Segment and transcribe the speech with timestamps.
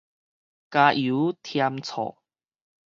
[0.71, 2.17] 加油添醋